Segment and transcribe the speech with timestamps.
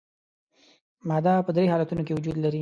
[1.07, 2.59] ماده په درې حالتونو کې وجود لري.